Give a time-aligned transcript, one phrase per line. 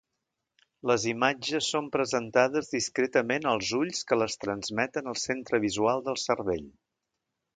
[0.91, 6.65] Les imatges són presentades discretament als ulls que les transmeten al centre visual del cervell.